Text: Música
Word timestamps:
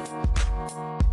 Música 0.00 1.09